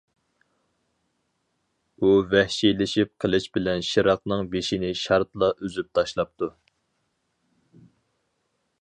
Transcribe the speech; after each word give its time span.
ئۇ 2.03 2.09
ۋەھشىيلىشىپ 2.31 3.13
قىلىچ 3.25 3.47
بىلەن 3.59 3.87
شىراقنىڭ 3.91 4.49
بېشىنى 4.57 4.91
شارتلا 5.05 5.53
ئۈزۈپ 5.61 5.93
تاشلاپتۇ. 6.01 6.53